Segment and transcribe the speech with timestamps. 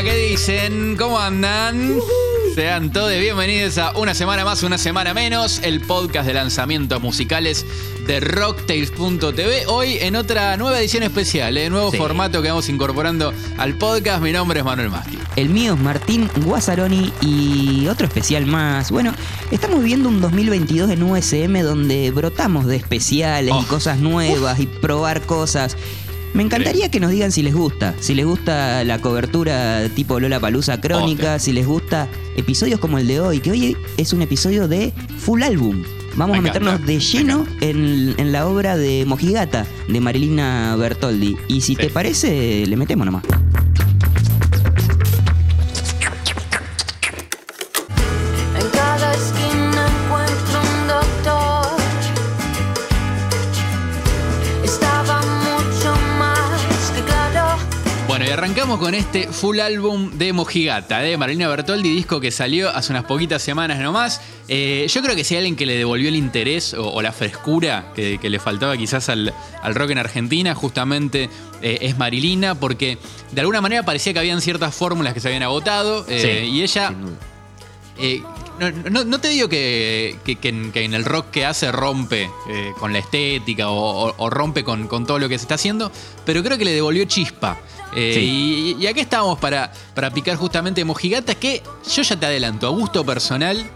[0.00, 0.96] Hola, ¿qué dicen?
[0.96, 1.98] ¿Cómo andan?
[2.54, 7.66] Sean todos bienvenidos a una semana más, una semana menos, el podcast de lanzamientos musicales
[8.06, 9.66] de rocktails.tv.
[9.66, 11.68] Hoy en otra nueva edición especial, ¿eh?
[11.68, 11.98] nuevo Sí.
[11.98, 14.22] formato que vamos incorporando al podcast.
[14.22, 15.18] Mi nombre es Manuel Maschi.
[15.36, 18.90] El mío es Martín Guazzaroni y otro especial más.
[18.90, 19.12] Bueno,
[19.50, 23.60] estamos viviendo un 2022 en USM donde brotamos de especiales Oh.
[23.60, 25.76] y cosas nuevas y probar cosas.
[26.32, 30.38] Me encantaría que nos digan si les gusta, si les gusta la cobertura tipo Lola
[30.38, 34.68] Palusa crónica, si les gusta episodios como el de hoy, que hoy es un episodio
[34.68, 35.82] de full álbum.
[36.16, 40.74] Vamos Me a meternos encanta, de lleno en, en la obra de Mojigata de Marilina
[40.76, 41.36] Bertoldi.
[41.48, 41.76] Y si Sí.
[41.76, 43.24] te parece, le metemos nomás.
[58.30, 62.92] Y arrancamos con este full álbum de Mojigata, de Marilina Bertoldi, disco que salió hace
[62.92, 64.20] unas poquitas semanas nomás.
[64.46, 67.10] Eh, yo creo que si hay alguien que le devolvió el interés o, o la
[67.10, 71.28] frescura que, que le faltaba quizás al, al rock en Argentina, justamente
[71.60, 72.98] eh, es Marilina, porque
[73.32, 76.62] de alguna manera parecía que habían ciertas fórmulas que se habían agotado eh, Sí, y
[76.62, 76.92] ella...
[78.60, 81.72] no, no- no te digo que, que- que en, que en el rock que hace
[81.72, 85.42] rompe eh, con la estética o, o- o rompe con, con todo lo que se
[85.42, 85.90] está haciendo,
[86.24, 87.58] pero creo que le devolvió chispa.
[87.94, 88.76] Eh, Sí.
[88.78, 92.70] y, y aquí estamos para, para picar justamente Mojigata, que yo ya te adelanto, a
[92.70, 93.68] gusto personal,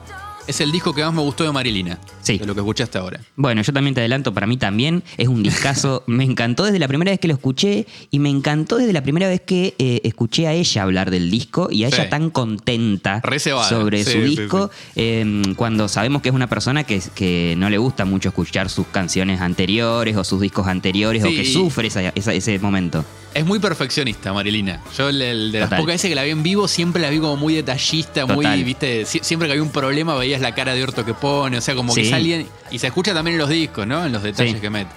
[0.47, 1.99] es el disco que más me gustó de Marilina.
[2.25, 2.39] Sí.
[2.39, 3.21] De lo que escuchaste ahora.
[3.37, 6.03] Bueno, yo también te adelanto, para mí también es un discazo.
[6.07, 9.29] me encantó desde la primera vez que lo escuché y me encantó desde la primera
[9.29, 11.97] vez que eh, escuché a ella hablar del disco y a Sí.
[12.01, 13.23] ella tan contenta
[13.69, 17.79] sobre Sí, su disco eh, cuando sabemos que es una persona que, que no le
[17.79, 22.33] gusta mucho escuchar sus canciones anteriores o sus discos anteriores o que sufre esa- esa-
[22.33, 23.05] ese momento.
[23.35, 24.81] Es muy perfeccionista, Marilina.
[24.97, 25.81] Yo, el, el de las Total.
[25.81, 29.03] pocas veces que la vi en vivo, siempre la vi como muy detallista, muy, viste,
[29.07, 31.75] Sie- siempre que había un problema veías la cara de orto que pone, o sea,
[31.75, 32.47] como que alguien.
[32.71, 34.05] Y se escucha también en los discos, ¿no?
[34.05, 34.61] En los detalles Sí.
[34.61, 34.91] que mete.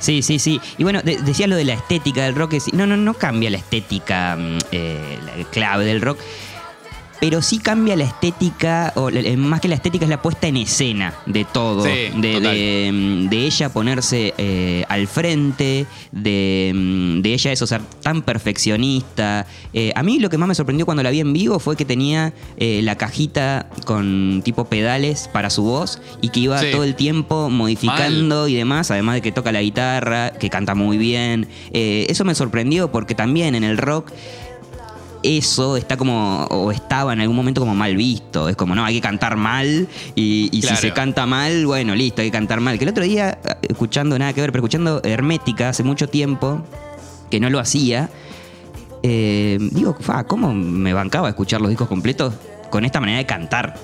[0.00, 0.60] Sí, sí, sí.
[0.76, 2.54] Y bueno, de- decía lo de la estética del rock.
[2.72, 6.18] No, no, no cambia la estética mm, eh, la clave del rock.
[7.24, 11.14] Pero sí cambia la estética, o más que la estética es la puesta en escena
[11.24, 11.82] de todo.
[11.82, 17.80] Sí, de, mm, de ella ponerse eh, al frente, de, mm, de ella eso ser
[18.02, 19.46] tan perfeccionista.
[19.72, 21.86] Eh, a mí lo que más me sorprendió cuando la vi en vivo fue que
[21.86, 26.66] tenía eh, la cajita con tipo pedales para su voz y que iba Sí.
[26.72, 30.98] todo el tiempo modificando y demás, además de que toca la guitarra, que canta muy
[30.98, 31.48] bien.
[31.72, 34.12] Eso me sorprendió porque también en el rock
[35.24, 38.48] eso está como, o estaba en algún momento como mal visto.
[38.48, 40.76] Es como, no, hay que cantar mal y, y Claro.
[40.76, 42.78] si se canta mal, bueno, listo, hay que cantar mal.
[42.78, 46.62] Que el otro día, escuchando nada que ver, pero escuchando Hermética hace mucho tiempo,
[47.30, 48.10] que no lo hacía,
[49.02, 52.34] eh, digo, fa, ¿cómo me bancaba escuchar los discos completos
[52.70, 53.74] con esta manera de cantar?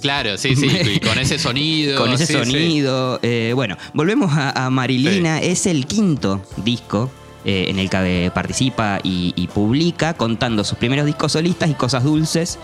[0.00, 0.68] Claro, sí, sí.
[0.94, 2.00] y con ese sonido.
[2.00, 2.38] con ese sí, sí.
[2.38, 3.18] sonido.
[3.22, 5.40] Eh, bueno, volvemos a, a Marilina.
[5.40, 7.10] Es el quinto disco
[7.48, 12.04] eh, en el que participa y, y publica, contando sus primeros discos solistas y cosas
[12.04, 12.58] dulces.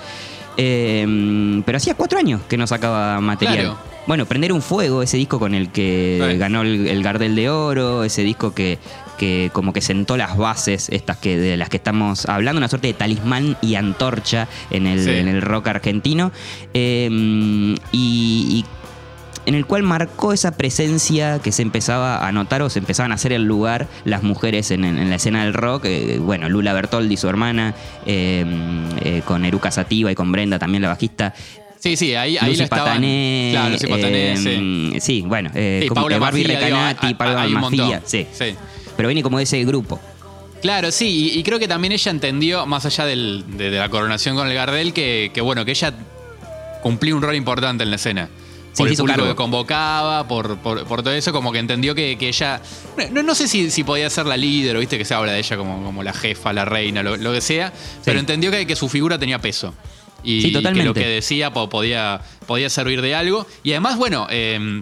[0.59, 3.56] Eh, pero hacía cuatro años que no sacaba material.
[3.59, 3.78] Claro.
[4.06, 8.05] Bueno, Prender un Fuego, ese disco con el que ganó el, el Gardel de Oro,
[8.05, 8.78] ese disco que,
[9.17, 12.89] que como que sentó las bases, estas que de las que estamos hablando, una suerte
[12.89, 15.09] de talismán y antorcha en el, Sí.
[15.11, 16.33] en el rock argentino.
[16.75, 17.09] Eh,
[17.93, 18.65] y, y
[19.47, 23.16] en el cual marcó esa presencia que se empezaba a notar o se empezaban a
[23.16, 25.84] hacer el lugar las mujeres en, en la escena del rock.
[25.87, 27.75] Eh, bueno, Lula Bertoldi, su hermana,
[28.06, 28.44] eh,
[29.04, 31.34] eh, con Eruca Sativa y con Brenda, también la bajista.
[31.78, 32.87] Sí, sí, ahí, ahí estaban.
[32.87, 33.49] Patané.
[33.53, 35.00] Claro, Lucy Patané, eh, sí.
[35.00, 35.50] sí, bueno.
[35.54, 38.27] eh, Sí, como Paula Barbie Mafia, digo, Recanati, hay- Paula Mafia, sí.
[38.33, 38.54] Sí.
[38.97, 40.00] Pero viene como de ese grupo.
[40.62, 43.91] Claro, sí, y, y creo que también ella entendió, más allá del- de, de la
[43.91, 45.93] coronación con el Gardel, que, que, bueno, que ella
[46.83, 48.31] cumplió un rol importante en la escena.
[48.76, 52.28] Por el público que convocaba, por, por- por todo eso, como que entendió que, que
[52.28, 52.60] ella.
[53.12, 55.38] No, no sé si, si podía ser la líder, o viste que se habla de
[55.38, 57.72] ella como, como la jefa, la reina, lo, lo que sea,
[58.04, 59.74] pero entendió que, que su figura tenía peso.
[60.22, 60.84] Y, Sí, y que totalmente.
[60.88, 63.47] lo que decía po- podía, podía servir de algo.
[63.62, 64.80] Y además, bueno, eh,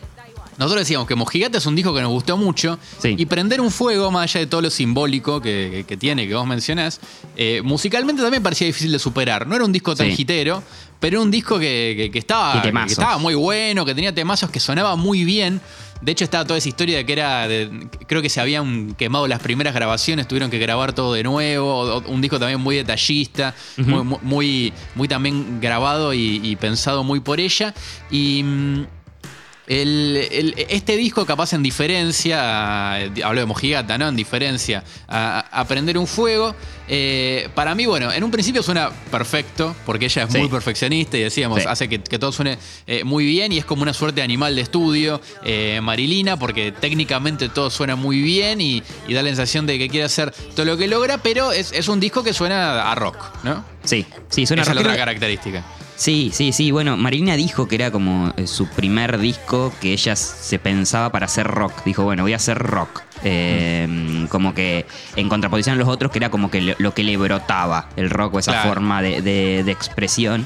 [0.58, 2.78] nosotros decíamos que Mojigata es un disco que nos gustó mucho.
[2.98, 3.14] Sí.
[3.18, 6.34] Y prender un fuego, más allá de todo lo simbólico que, que- que tiene, que
[6.34, 7.00] vos mencionás,
[7.36, 9.46] eh, musicalmente también parecía difícil de superar.
[9.46, 10.22] No era un disco tan Sí.
[10.22, 10.62] hitero,
[11.00, 15.60] pero era un disco que, estaba, muy bueno, que tenía temazos que sonaba muy bien.
[16.00, 17.46] De hecho, estaba toda esa historia de que era.
[17.48, 21.98] de- creo que se habían quemado las primeras grabaciones, tuvieron que grabar todo de nuevo.
[22.08, 27.20] Un disco también muy detallista, muy, muy, muy, muy también grabado y, y pensado muy
[27.20, 27.72] por ella.
[28.10, 28.44] Y.
[29.66, 32.40] El- el- este disco, capaz en diferencia,
[32.94, 34.08] a- hablo de Mojigata, ¿no?
[34.08, 36.54] En diferencia a, a Prender un Fuego,
[36.88, 40.38] eh, para mí, bueno, en un principio suena perfecto, porque ella es Sí.
[40.38, 41.68] muy perfeccionista y decíamos, Sí.
[41.68, 44.56] hace que, que todo suene eh, muy bien y es como una suerte de animal
[44.56, 49.66] de estudio, eh, Marilina, porque técnicamente todo suena muy bien y, y da la sensación
[49.66, 52.90] de que quiere hacer todo lo que logra, pero es, es un disco que suena
[52.90, 53.64] a rock, ¿no?
[53.84, 55.64] Sí, sí, suena Esa es la otra característica.
[56.02, 56.72] Sí, sí, sí.
[56.72, 61.26] Bueno, Marilina dijo que era como eh, su primer disco que ella se pensaba para
[61.26, 61.84] hacer rock.
[61.84, 63.02] Dijo, bueno, voy a hacer rock.
[63.22, 64.84] Eh, Como que
[65.14, 68.10] en contraposición a los otros, que era como que lo, lo que le brotaba el
[68.10, 68.68] rock o esa Claro.
[68.70, 70.44] forma de, de- de expresión.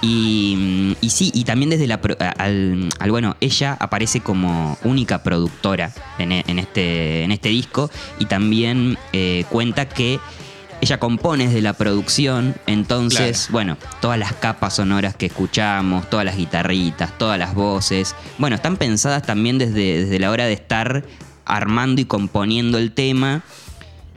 [0.00, 2.00] Y, y sí, y también desde la.
[2.38, 7.90] Al, al- bueno, ella aparece como única productora en, e- en este, en este disco
[8.18, 10.18] y también eh, cuenta que
[10.84, 13.52] ella compone desde la producción, entonces, Claro.
[13.52, 18.76] bueno, todas las capas sonoras que escuchamos, todas las guitarritas, todas las voces, bueno, están
[18.76, 21.04] pensadas también desde, desde la hora de estar
[21.44, 23.42] armando y componiendo el tema.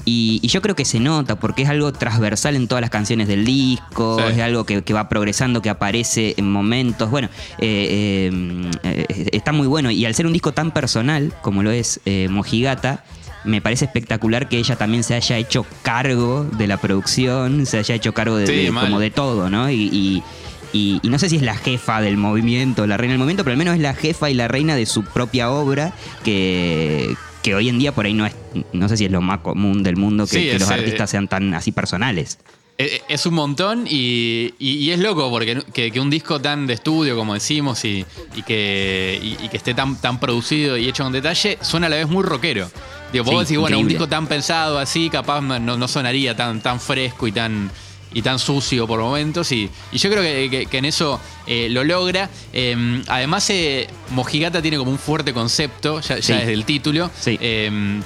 [0.05, 3.27] Y, y yo creo que se nota porque es algo transversal en todas las canciones
[3.27, 4.35] del disco, Sí.
[4.35, 7.09] es algo que, que va progresando, que aparece en momentos.
[7.11, 7.27] Bueno,
[7.59, 9.91] eh, eh, eh, está muy bueno.
[9.91, 11.99] Y al ser un disco tan personal como lo es
[12.29, 13.03] Mojigata,
[13.43, 17.95] me parece espectacular que ella también se haya hecho cargo de la producción, se haya
[17.95, 18.85] hecho cargo de, Sí, de- mal.
[18.85, 19.69] como de todo, ¿no?
[19.69, 20.23] Y, y-
[20.73, 23.53] y- y no sé si es la jefa del movimiento, la reina del movimiento, pero
[23.53, 25.93] al menos es la jefa y la reina de su propia obra
[26.23, 28.35] que, que hoy en día por ahí no es,
[28.73, 30.73] no sé si es lo más común del mundo que, Sí, que es, los eh,
[30.73, 32.37] artistas sean tan así personales.
[32.79, 36.73] Eh, Es un montón y, y- es loco porque que, que un disco tan de
[36.73, 38.05] estudio, como decimos, y,
[38.35, 42.07] y que, que esté tan, tan producido y hecho con detalle, suena a la vez
[42.07, 42.69] muy rockero.
[43.11, 46.61] Digo, vos Sí, decís, bueno, un disco tan pensado así, capaz no, no sonaría tan,
[46.61, 47.71] tan fresco y tan,
[48.13, 49.51] y tan sucio por momentos.
[49.51, 52.29] Y, y yo creo que, que- que en eso eh, lo logra.
[52.53, 56.33] Eh, además, eh, Mojigata tiene como un fuerte concepto, ya, ya Sí.
[56.33, 57.09] desde el título.
[57.19, 57.37] Sí.
[57.41, 58.01] Eh,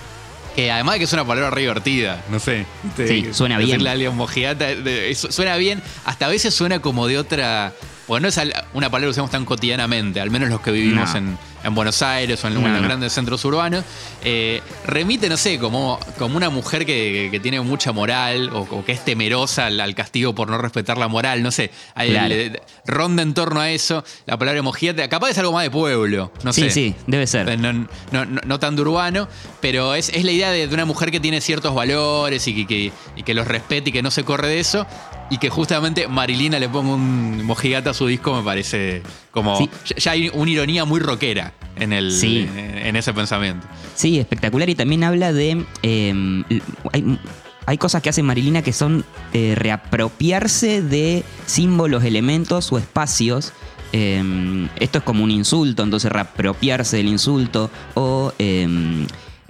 [0.55, 2.65] que además de que es una palabra re divertida, no sé.
[2.97, 3.69] Sí, suena bien.
[3.69, 4.67] Decirle a alguien mojigata,
[5.13, 7.73] suena bien, hasta a veces suena como de otra.
[8.11, 8.37] Bueno, no es
[8.73, 11.17] una palabra que usamos tan cotidianamente, al menos los que vivimos No.
[11.17, 12.87] en, en Buenos Aires o en, No, en los no.
[12.89, 13.85] grandes centros urbanos.
[14.21, 18.83] Eh, remite, no sé, como, como una mujer que, que tiene mucha moral o, o
[18.83, 21.71] que es temerosa al, al castigo por no respetar la moral, no sé.
[21.95, 25.07] Le- ronda en torno a eso la palabra mojigata.
[25.07, 26.69] Capaz es algo más de pueblo, no sí, sé.
[26.69, 27.47] sí, debe ser.
[27.47, 29.29] Eh, No, tan de urbano,
[29.61, 32.67] pero es, es la idea de, de una mujer que tiene ciertos valores y que,
[32.67, 34.85] que- y que los respete y que no se corre de eso.
[35.31, 39.01] Y que justamente Marilina le ponga un mojigata a su disco, me parece
[39.31, 39.57] como.
[39.57, 39.69] Sí.
[39.87, 42.47] Ya, ya hay una ironía muy rockera en, el, Sí.
[42.55, 43.65] en, en ese pensamiento.
[43.95, 44.69] Sí, espectacular.
[44.69, 45.65] Y también habla de.
[45.83, 46.43] eh,
[46.91, 47.17] hay,
[47.65, 53.53] hay cosas que hace Marilina que son eh, reapropiarse de símbolos, elementos o espacios.
[53.93, 57.69] Eh, esto es como un insulto, entonces reapropiarse del insulto.
[57.93, 58.67] O eh,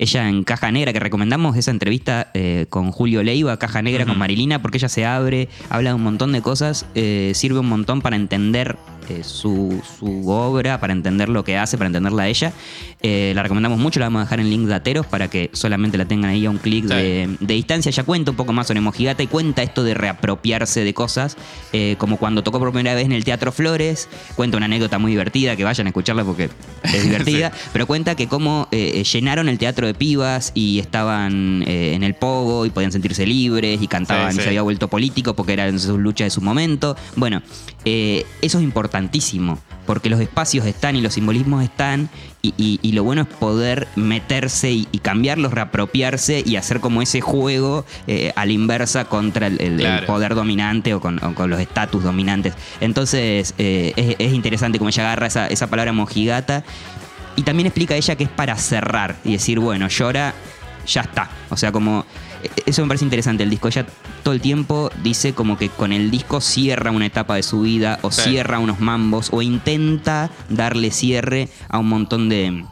[0.01, 4.18] ella en Caja Negra, que recomendamos esa entrevista eh, con Julio Leiva, Caja Negra con.
[4.18, 8.01] Marilina, porque ella se abre, habla de un montón de cosas, eh, sirve un montón
[8.01, 8.77] para entender
[9.19, 12.54] eh, su, su obra, para entender lo que hace, para entenderla a ella.
[13.02, 16.06] Eh, la recomendamos mucho, la vamos a dejar en link dateros para que solamente la
[16.06, 16.94] tengan ahí a un clic Sí.
[16.94, 17.90] de, de distancia.
[17.90, 21.38] Ella cuenta un poco más sobre Mojigata y cuenta esto de reapropiarse de cosas,
[21.74, 24.08] eh, como cuando tocó por primera vez en el Teatro Flores.
[24.36, 26.50] Cuenta una anécdota muy divertida, que vayan a escucharla porque
[26.84, 32.13] es divertida, pero cuenta que cómo llenaron el teatro de pibas y estaban en el
[32.16, 35.80] pogo y podían sentirse libres y cantaban Sí, y se había vuelto político porque eran
[35.80, 36.96] sus luchas de su momento.
[37.15, 37.41] Bueno,
[37.85, 42.09] eh, eso es importantísimo porque los espacios están y los simbolismos están
[42.43, 47.01] y, y- y lo bueno es poder meterse y, y cambiarlos, reapropiarse y hacer como
[47.01, 50.05] ese juego eh, a la inversa contra el, el- el Claro.
[50.07, 52.53] poder dominante o con, o con los estatus dominantes.
[52.79, 56.63] Entonces eh, es, es interesante como ella agarra esa, esa palabra mojigata
[57.35, 60.33] y también explica ella que es para cerrar y decir, bueno, llora,
[60.85, 61.29] ya está.
[61.50, 62.05] O sea, como.
[62.43, 63.43] Eh, Eso me parece interesante.
[63.43, 63.86] El disco ella
[64.24, 68.00] todo el tiempo dice como que con el disco cierra una etapa de su vida,
[68.01, 68.21] o Sí.
[68.29, 72.65] cierra unos mambos, o intenta darle cierre a un montón de.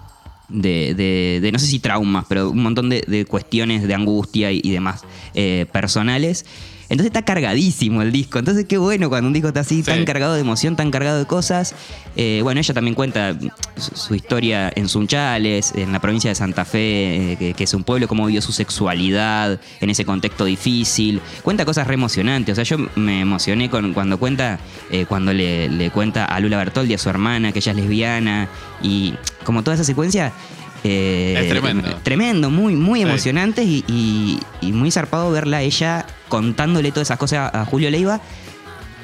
[0.52, 4.52] De, de- de no sé si traumas, pero un montón de, de cuestiones de angustia
[4.52, 5.02] y, y demás
[5.36, 6.44] eh, personales.
[6.90, 8.40] Entonces está cargadísimo el disco.
[8.40, 9.84] Entonces qué bueno cuando un disco está así, Sí.
[9.84, 11.76] tan cargado de emoción, tan cargado de cosas.
[12.16, 13.38] Eh, bueno, ella también cuenta
[13.78, 17.74] su, su historia en Sunchales, en la provincia de Santa Fe, eh, que, que es
[17.74, 21.22] un pueblo, cómo vivió su sexualidad en ese contexto difícil.
[21.44, 22.54] Cuenta cosas re emocionantes.
[22.54, 24.60] O sea, yo me emocioné con, cuando cuenta,
[24.92, 28.50] eh, cuando le, le cuenta a Lula Bertoldi, a su hermana, que ella es lesbiana.
[28.82, 30.34] Y como toda esa secuencia.
[30.84, 31.96] Eh, Es tremendo.
[32.04, 33.04] Tremendo, muy, muy Sí.
[33.08, 37.90] emocionante y, y- y muy zarpado verla a ella contándole todas esas cosas a Julio
[37.90, 38.22] Leiva.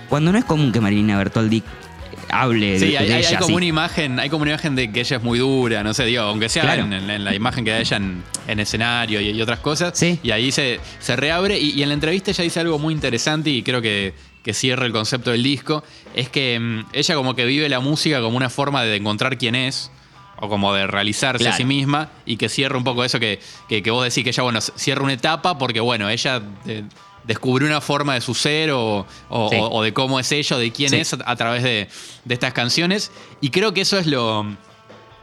[0.10, 1.64] Cuando no es común que Marilina Bertoldi
[2.30, 3.54] hable Sí, de, hay, de hay- como así.
[3.54, 6.24] una imagen, hay como una imagen de que ella es muy dura, no sé, digo,
[6.24, 6.84] aunque sea Claro.
[6.84, 9.98] en, la imagen que da ella en, en escenario y, y otras cosas.
[9.98, 10.20] Sí.
[10.24, 11.58] Y ahí se, se reabre.
[11.60, 14.14] Y, y en la entrevista ella dice algo muy interesante y creo que,
[14.44, 15.84] que cierra el concepto del disco.
[16.16, 19.56] Es que mm, ella como que vive la música como una forma de encontrar quién
[19.56, 19.92] es.
[20.40, 23.40] O como de realizarse a sí misma y que cierra un poco eso que,
[23.70, 26.84] que, que vos decís que ella, bueno, cierra una etapa porque, bueno, ella eh,
[27.24, 29.56] descubrió una forma de su ser o, o- Sí.
[29.58, 30.98] o- o de cómo es ella, o de quién Sí.
[30.98, 31.88] es a, a través de,
[32.26, 33.12] de estas canciones.
[33.40, 34.46] Y creo que eso es lo.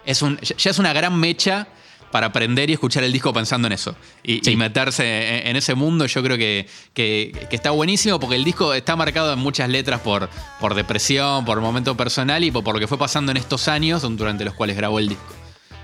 [0.07, 1.69] Es un, ya es una gran mecha
[2.13, 3.97] para aprender y escuchar el disco pensando en eso.
[4.23, 4.53] Y, Sí.
[4.53, 8.45] y meterse en, en ese mundo, yo creo que, que- que está buenísimo porque el
[8.45, 10.29] disco está marcado en muchas letras por,
[10.61, 14.03] por depresión, por momento personal y por, por lo que fue pasando en estos años
[14.17, 15.25] durante los cuales grabó el disco.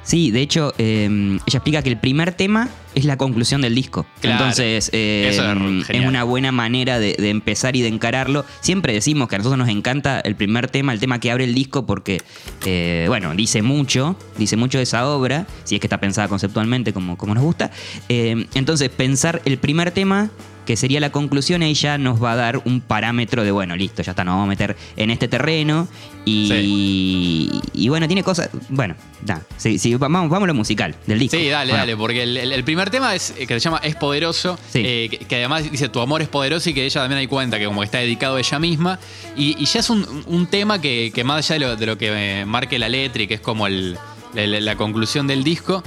[0.08, 4.06] Sí, de hecho, eh, ella explica que el primer tema es la conclusión del disco.
[4.22, 4.38] Claro.
[4.38, 6.08] Entonces, eh, Eso es es genial.
[6.08, 8.46] una buena manera de, de empezar y de encararlo.
[8.60, 11.54] Siempre decimos que a nosotros nos encanta el primer tema, el tema que abre el
[11.54, 12.22] disco, porque,
[12.64, 16.94] eh, bueno, dice mucho, dice mucho de esa obra, si es que está pensada conceptualmente
[16.94, 17.70] como, como nos gusta.
[18.08, 20.30] Eh, entonces, pensar el primer tema
[20.68, 24.12] que sería la conclusión, ya nos va a dar un parámetro de, bueno, listo, ya
[24.12, 25.88] está, nos vamos a meter en este terreno.
[26.26, 28.50] Y, y bueno, tiene cosas.
[28.68, 31.38] Bueno, da, sí, sí, vamos, vamos a lo musical del disco.
[31.38, 33.80] Sí, dale, Bueno, dale, porque el, el- el primer tema es eh, que se llama
[33.82, 34.82] Es Poderoso, Sí.
[34.84, 37.58] eh, que, que además dice tu amor es poderoso y que ella también hay cuenta
[37.58, 38.98] que como que está dedicado a ella misma.
[39.36, 41.96] Y, y ya es un, un tema que, que más allá de lo, de lo
[41.96, 43.96] que eh, marque la letra y que es como el-
[44.34, 45.82] la- la conclusión del disco,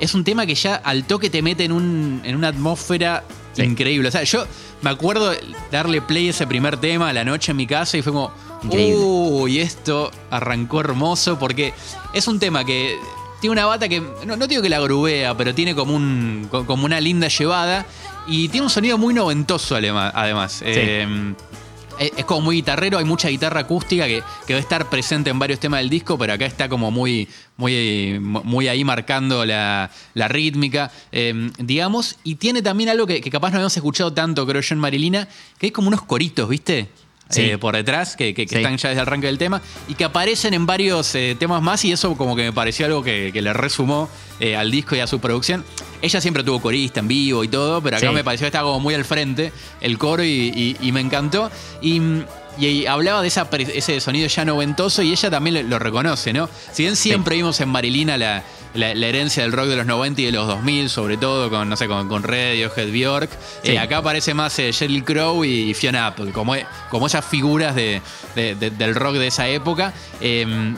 [0.00, 3.22] es un tema que ya al toque te mete en, un, en una atmósfera
[3.54, 3.62] Sí.
[3.62, 4.08] increíble.
[4.08, 4.44] O sea, yo
[4.82, 5.32] me acuerdo
[5.72, 8.30] darle play ese primer tema a la noche en mi casa y fue como,
[8.62, 8.96] Increíble.
[9.02, 11.72] uy, esto arrancó hermoso porque
[12.12, 12.96] es un tema que
[13.40, 16.64] tiene una bata que, no, no digo que la grubea, pero tiene como, un, co-
[16.66, 17.84] como una linda llevada
[18.26, 20.62] y tiene un sonido muy noventoso además.
[20.64, 21.06] Eh,
[21.98, 25.38] es como muy guitarrero, hay mucha guitarra acústica que, que va a estar presente en
[25.38, 30.28] varios temas del disco, pero acá está como muy, muy, muy ahí marcando la, la
[30.28, 32.16] rítmica, eh, digamos.
[32.24, 35.28] Y tiene también algo que, que capaz no habíamos escuchado tanto, creo yo, en Marilina,
[35.58, 36.88] que hay como unos coritos, ¿viste?
[37.30, 37.42] Sí.
[37.42, 38.56] Eh, por detrás, que, que- que Sí.
[38.62, 41.84] están ya desde el arranque del tema, y que aparecen en varios eh, temas más,
[41.84, 44.08] y eso como que me pareció algo que, que le resumó
[44.40, 45.64] eh, al disco y a su producción.
[46.02, 48.14] Ella siempre tuvo corista en vivo y todo, pero acá Sí.
[48.14, 51.50] me pareció que estaba como muy al frente el coro y, y- y me encantó.
[51.80, 52.00] Y,
[52.58, 56.48] y hablaba de esa, ese sonido ya noventoso y ella también lo, lo reconoce, ¿no?
[56.72, 60.20] Si bien siempre vimos en Marilina la, la- la herencia del rock de los 90
[60.20, 63.30] y de los 2000, sobre todo con, no sé, con, con Radiohead, Bjork,
[63.62, 63.72] Sí.
[63.72, 66.54] eh, acá aparece más eh, Sheryl Crow y Fiona Apple, como,
[66.90, 68.02] como esas figuras de-
[68.34, 69.92] de- de- del rock de esa época.
[70.20, 70.74] eh,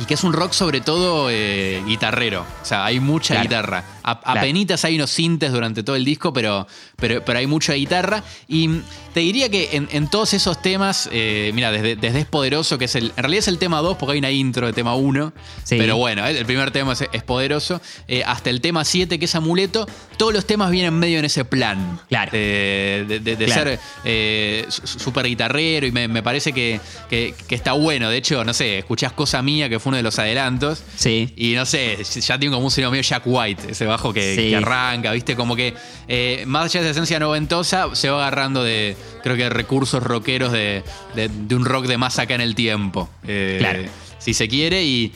[0.00, 2.46] y que es un rock sobre todo eh, guitarrero.
[2.62, 3.42] O sea, hay mucha Claro.
[3.48, 3.84] guitarra.
[4.02, 4.40] A, Claro.
[4.40, 6.66] apenitas hay unos sintes durante todo el disco, pero,
[6.96, 8.22] pero, pero hay mucha guitarra.
[8.48, 8.68] Y
[9.14, 12.84] te diría que en, en todos esos temas, eh, mira, desde, desde Es Poderoso, que
[12.86, 13.06] es el.
[13.16, 15.32] En realidad es el tema 2, porque hay una intro de tema 1.
[15.64, 15.76] Sí.
[15.78, 17.80] Pero bueno, el, el primer tema es, es Poderoso.
[18.08, 21.44] eh, hasta el tema 7, que es Amuleto, todos los temas vienen medio en ese
[21.44, 22.00] plan.
[22.08, 22.30] Claro.
[22.32, 23.70] De, de- de- de Claro.
[23.70, 28.08] ser eh, súper guitarrero y me, me parece que, que- que está bueno.
[28.10, 30.82] De hecho, no sé, escuchás Cosa Mía, que fue uno de los adelantos.
[30.96, 31.32] Sí.
[31.36, 34.48] Y no sé, ya tiene como un sonido medio Jack White, ese bajo que, Sí.
[34.50, 35.36] que arranca, ¿viste?
[35.36, 35.74] Como que
[36.08, 40.52] eh, más allá de esa esencia noventosa, se va agarrando de, creo que recursos rockeros
[40.52, 40.82] de,
[41.14, 43.08] de- de un rock de más acá en el tiempo.
[43.26, 43.82] eh, Claro.
[44.18, 45.12] Si se quiere, y,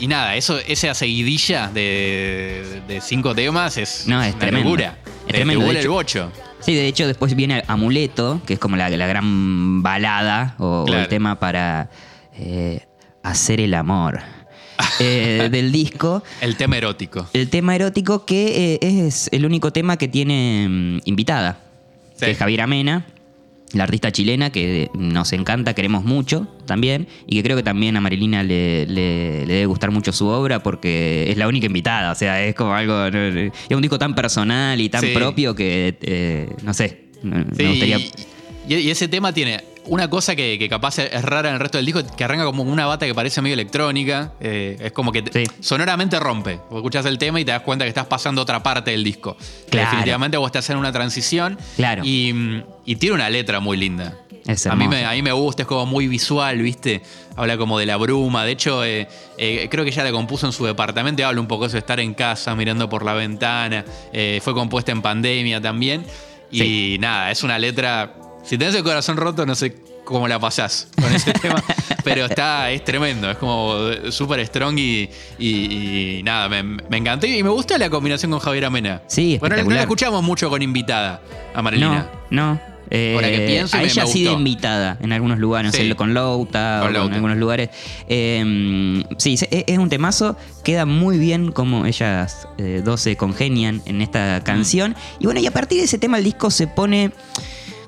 [0.00, 4.98] y nada, eso, esa seguidilla de, de cinco temas es, No, es una locura.
[5.02, 6.30] Es Te- te tremendo, vuela el bocho.
[6.60, 11.08] Sí, de hecho después viene Amuleto, que es como la, la gran balada o, el
[11.08, 11.90] tema para
[12.38, 12.86] eh,
[13.22, 14.20] hacer el amor
[15.00, 16.22] eh, del disco.
[16.40, 17.28] El tema erótico.
[17.32, 21.60] El tema erótico que eh, es el único tema que tiene mm, invitada,
[22.16, 22.26] Sí.
[22.26, 23.06] que es Javiera Mena,
[23.72, 28.00] la artista chilena que nos encanta, queremos mucho también, y que creo que también a
[28.00, 32.14] Marilina le, le- le debe gustar mucho su obra porque es la única invitada, o
[32.14, 35.08] sea, es como algo, no, no, es un disco tan personal y tan Sí.
[35.12, 37.98] propio que, eh, no sé, no- Sí, me gustaría...
[38.68, 41.78] y, y ese tema tiene una cosa que, que capaz es rara en el resto
[41.78, 44.32] del disco, que arranca como una bata que parece medio electrónica.
[44.40, 45.44] eh, es como que Sí.
[45.60, 46.56] sonoramente rompe.
[46.70, 49.36] Vos escuchás el tema y te das cuenta que estás pasando otra parte del disco.
[49.70, 49.86] Claro.
[49.90, 51.58] Definitivamente vos estás en una transición.
[51.76, 52.02] Claro.
[52.04, 54.16] Y, mm, y tiene una letra muy linda.
[54.46, 57.00] Es a, mí me, a mí me gusta, es como muy visual, ¿viste?
[57.34, 58.44] Habla como de la bruma.
[58.44, 61.46] De hecho, eh, eh, creo que ya la compuso en su departamento y habla un
[61.46, 63.84] poco de eso de estar en casa, mirando por la ventana.
[64.12, 66.04] Eh, fue compuesta en pandemia también.
[66.50, 66.96] Y Sí.
[67.00, 68.12] nada, es una letra.
[68.44, 69.74] Si tenés el corazón roto, no sé
[70.04, 71.62] cómo la pasás con ese tema.
[72.04, 73.74] Pero está, es tremendo, es como
[74.10, 75.08] súper strong y,
[75.38, 77.26] y- y nada, me, me encantó.
[77.26, 79.02] Y me gusta la combinación con Javier Amena.
[79.06, 81.22] Sí, Bueno, no la escuchamos mucho con invitada
[81.54, 82.06] a Marilina.
[82.30, 82.74] No, no.
[83.14, 85.90] Ahora que Eh, pienso, a me- ella ha sido invitada en algunos lugares, Sí.
[85.94, 87.06] con Louta Con o Louta.
[87.08, 87.70] en algunos lugares.
[88.08, 93.80] Eh, sí, es, es un temazo, queda muy bien como ellas eh, dos se congenian
[93.86, 94.44] en esta Mm.
[94.44, 94.96] canción.
[95.18, 97.10] Y bueno, y a partir de ese tema el disco se pone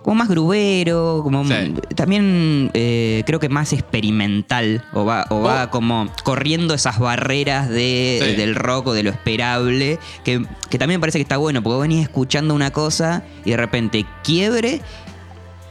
[0.06, 1.74] como más grubero, como Sí.
[1.96, 8.20] también eh, creo que más experimental, o va, o va como corriendo esas barreras de,
[8.24, 8.36] Sí.
[8.36, 12.02] del rock o de lo esperable, que, que también parece que está bueno, porque venís
[12.04, 14.80] escuchando una cosa y de repente quiebre.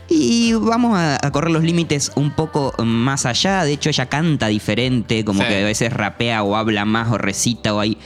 [0.10, 3.64] Y vamos a, a correr los límites un poco más allá.
[3.64, 5.48] De hecho, ella canta diferente, como Sí.
[5.48, 7.98] que a veces rapea o habla más o recita o hay.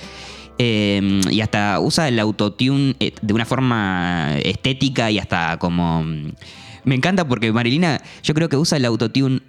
[0.59, 6.03] Eh, y hasta usa el autotune eh, de una forma estética y hasta como.
[6.03, 6.31] mm,
[6.83, 9.41] Me encanta porque Marilina, yo creo que usa el autotune,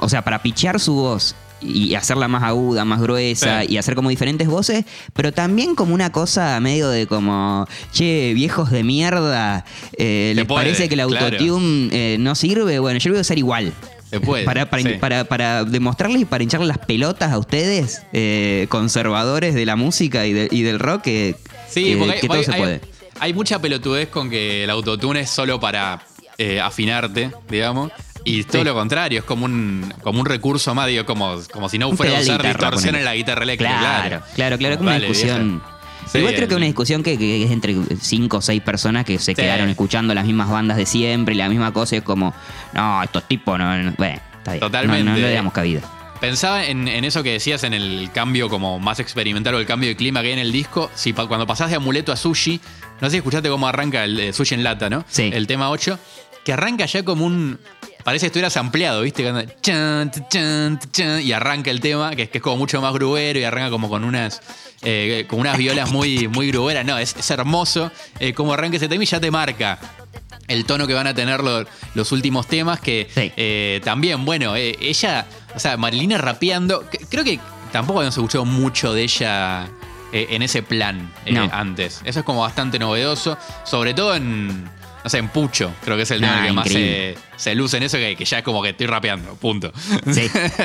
[0.00, 3.72] o sea, para pichear su voz y hacerla más aguda, más gruesa Sí.
[3.72, 8.70] y hacer como diferentes voces, pero también como una cosa medio de como, che, viejos
[8.70, 9.64] de mierda,
[9.96, 11.26] eh, ¿les puede, parece que el claro.
[11.26, 12.78] autotune eh, no sirve?
[12.80, 13.72] Bueno, yo lo voy a usar igual.
[14.14, 14.88] Se puede, Para, para, sí.
[15.00, 20.24] para, para demostrarles y para hincharles las pelotas a ustedes, eh, conservadores de la música
[20.26, 21.36] y, de- y del rock, que,
[21.68, 22.80] Sí, que- porque hay, que todo hay- se hay- puede.
[23.20, 26.00] hay mucha pelotudez con que el autotune es solo para
[26.38, 27.92] eh, afinarte, digamos.
[28.24, 28.64] Y todo Sí.
[28.64, 32.16] lo contrario, es como un, como un recurso más, digo, como, como si no fuera
[32.18, 33.78] a usar guitarra, distorsión en la guitarra eléctrica.
[33.78, 35.50] Claro, claro, claro, como una Dale, discusión.
[35.60, 35.73] vieja.
[36.06, 39.18] Sí, Igual creo que una discusión que, que es entre cinco o seis personas que
[39.18, 39.34] se Sí.
[39.34, 42.34] quedaron escuchando las mismas bandas de siempre y la misma cosa y es como,
[42.72, 43.76] no, estos tipos no.
[43.82, 44.60] no- bueno, está bien.
[44.60, 45.04] Totalmente.
[45.04, 45.80] No, no le damos cabida.
[46.20, 49.88] Pensaba en, en eso que decías, en el cambio como más experimental o el cambio
[49.88, 50.90] de clima que hay en el disco.
[50.94, 52.60] Si pa- cuando pasás de amuleto a sushi,
[53.00, 55.04] no sé si escuchaste cómo arranca el eh, sushi en lata, ¿no?
[55.08, 55.30] Sí.
[55.32, 55.98] El tema 8,
[56.44, 57.58] que arranca ya como un.
[58.04, 59.24] Parece que estuvieras ampliado, ¿viste?
[59.62, 63.38] Chan, chan, chan, y arranca el tema, que es, que es como mucho más grubero
[63.38, 64.40] y arranca como con unas.
[64.82, 66.84] eh, con unas violas muy, muy gruberas.
[66.84, 69.78] No, es, es hermoso eh, cómo arranca ese tema y ya te marca
[70.48, 73.32] el tono que van a tener lo- los últimos temas, que Sí.
[73.38, 75.24] eh, también, bueno, eh, ella,
[75.56, 77.40] o sea, Marilina rapeando, que- creo que
[77.72, 79.66] tampoco habíamos escuchado mucho de ella
[80.12, 81.48] eh, en ese plan No.
[81.50, 82.02] antes.
[82.04, 84.68] Eso es como bastante novedoso, sobre todo en,
[85.04, 86.68] no sé, en Pucho, creo que es el tema Ah, que más
[87.36, 89.70] se, luce en eso, que, que ya es como que estoy rapeando, punto.
[90.10, 90.22] Sí,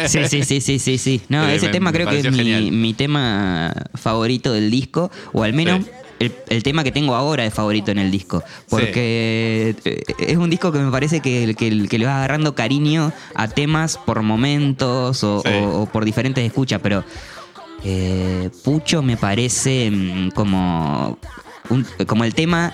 [0.07, 1.21] sí, sí, sí, sí, sí, sí.
[1.29, 5.11] No, Eh, ese me- tema me creo que es mi, mi tema favorito del disco,
[5.33, 5.91] o al menos Sí.
[6.19, 8.43] el, el tema que tengo ahora de favorito en el disco.
[8.69, 13.11] Porque eh, es un disco que me parece que, que- que le va agarrando cariño
[13.35, 15.49] a temas por momentos o, Sí.
[15.51, 17.03] o- o por diferentes escuchas, pero
[17.83, 21.17] eh, Pucho me parece mm, como,
[21.69, 22.73] un- como el tema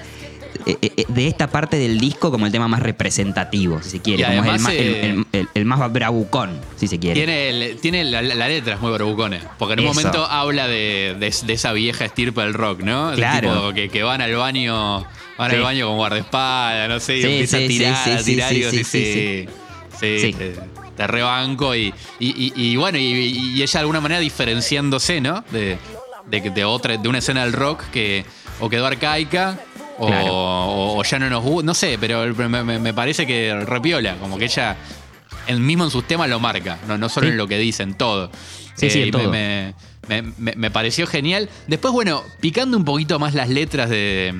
[1.07, 4.23] de esta parte del disco como el tema más representativo, si se quiere.
[4.23, 7.15] Como el más, el- eh, el- el- el más bravucón, si se quiere.
[7.25, 9.39] Tiene, tiene la, letra es muy barbucona.
[9.57, 9.93] Porque en un Eso.
[9.95, 13.11] momento habla de, de- de esa vieja estirpe del rock, ¿no?
[13.15, 13.53] Claro.
[13.53, 15.05] tipo que, que van al baño.
[15.37, 15.57] Van Sí.
[15.57, 18.63] al baño con guardaespaldas, no sé, y Sí, empieza sí, a tirar, a tirar y
[18.63, 19.47] sí, sí,
[19.99, 20.33] sí.
[20.33, 20.55] Te,
[20.95, 25.43] te rebanco y, y, y- y bueno, y, ella de alguna manera diferenciándose, ¿no?
[25.51, 25.77] De,
[26.29, 28.25] de otra, de una escena del rock que
[28.61, 29.59] o quedó arcaica
[29.97, 30.25] o, Claro.
[30.33, 34.45] o- o ya no nos gusta, no sé, pero me, parece que repiola, como que
[34.45, 34.75] ella
[35.47, 37.31] el mismo en sus temas lo marca, no, no solo Sí.
[37.31, 38.31] en lo que dicen, todo.
[38.75, 39.29] Sí, sí, en todo.
[39.31, 39.73] Me,
[40.37, 41.49] me- pareció genial.
[41.67, 44.33] Después, bueno, picando un poquito más las letras de,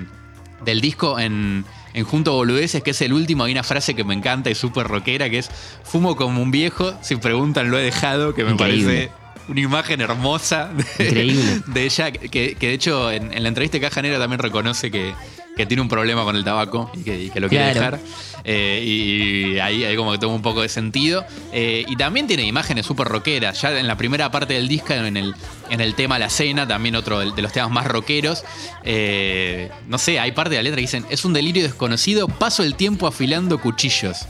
[0.64, 1.64] del disco en,
[1.94, 4.88] en Junto Boludeces, que es el último, hay una frase que me encanta y súper
[4.88, 5.50] rockera, que es
[5.84, 9.10] fumo como un viejo, si preguntan lo he dejado, que me Increíble.
[9.10, 9.12] parece
[9.48, 11.62] una imagen hermosa de, Increíble.
[11.68, 14.92] de ella, que, que de hecho en, en la entrevista de Caja Negra también reconoce
[14.92, 15.14] que,
[15.56, 17.98] que tiene un problema con el tabaco y que, y que lo quiere Claro.
[17.98, 18.00] dejar.
[18.44, 21.26] Eh, y, ahí, ahí como que toma un poco de sentido.
[21.52, 23.62] Eh, y también tiene imágenes súper rockeras.
[23.62, 25.34] Ya en la primera parte del disco, en el,
[25.70, 28.44] en el tema La Cena, también otro de, de los temas más rockeros.
[28.84, 32.64] eh, no sé, hay parte de la letra que dicen, es un delirio desconocido, paso
[32.64, 34.26] el tiempo afilando cuchillos.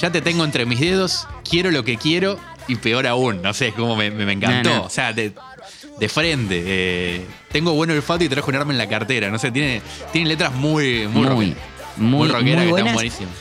[0.00, 3.40] Ya te tengo entre mis dedos, quiero lo que quiero y peor aún.
[3.42, 4.68] No sé, es como me, me- encantó.
[4.70, 4.82] No, no.
[4.84, 5.32] O sea, de,
[6.00, 6.62] de frente.
[6.66, 9.30] eh, tengo buen olfato y trajo un arma en la cartera.
[9.30, 9.82] No sé, tiene,
[10.12, 11.56] tiene letras muy, muy, Muy, rockeras.
[11.98, 13.34] muy, muy rockeras que están buenísimas.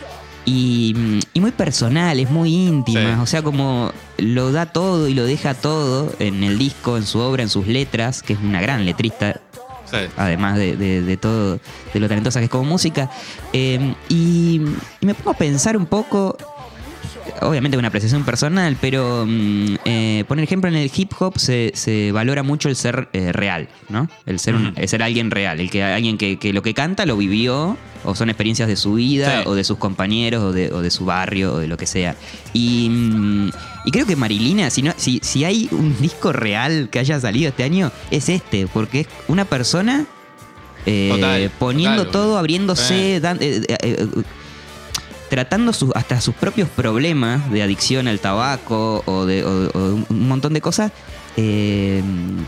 [0.45, 3.15] Y, mm, y muy personales, muy íntimas.
[3.15, 3.21] Sí.
[3.21, 7.19] O sea, como lo da todo y lo deja todo en el disco, en su
[7.19, 9.39] obra, en sus letras, que es una gran letrista,
[9.85, 9.97] Sí.
[10.17, 11.59] además de, de- de todo,
[11.93, 13.09] de lo talentosa que es como música.
[13.53, 14.61] Eh, y,
[15.01, 16.37] y me pongo a pensar un poco,
[17.41, 22.11] obviamente una apreciación personal, pero mm, eh, por ejemplo en el hip hop se, se
[22.11, 24.07] valora mucho el ser eh, real, ¿no?
[24.25, 24.73] El ser, un- Ujú.
[24.81, 28.15] el ser alguien real, el que alguien que, que lo que canta lo vivió, o
[28.15, 29.49] son experiencias de su vida, Sí.
[29.49, 32.15] o de sus compañeros, o de, o de su barrio, o de lo que sea.
[32.53, 33.49] Y, mm,
[33.85, 37.49] y creo que Marilina, si, no, si, si hay un disco real que haya salido
[37.49, 40.05] este año, es este, porque es una persona
[40.85, 42.11] eh, Total, poniendo total.
[42.11, 43.61] todo, abriéndose, dan- eh,
[45.29, 50.27] tratando sus- hasta sus propios problemas de adicción al tabaco o de o- o un
[50.27, 50.91] montón de cosas
[51.37, 52.01] eh,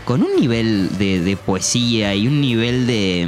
[0.04, 3.26] con un nivel de, de poesía y un nivel de,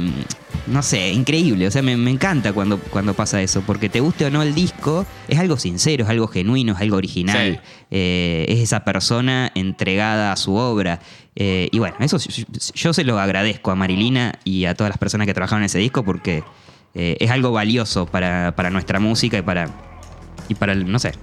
[0.67, 1.65] mm, no sé, increíble.
[1.65, 4.53] O sea, me, me encanta cuando, cuando pasa eso, porque te guste o no el
[4.53, 7.59] disco, es algo sincero, es algo genuino, es algo original.
[7.63, 7.69] Sí.
[7.91, 10.99] Eh, es esa persona entregada a su obra.
[11.35, 12.43] Eh, y bueno, eso yo,
[12.75, 15.79] yo se lo agradezco a Marilina y a todas las personas que trabajaron en ese
[15.79, 16.43] disco porque
[16.95, 19.69] eh, es algo valioso para, para nuestra música y para,
[20.47, 21.13] y para, el, no sé,